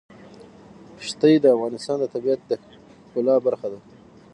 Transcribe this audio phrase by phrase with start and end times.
[1.07, 2.51] ښتې د افغانستان د طبیعت د
[3.03, 3.79] ښکلا برخه ده.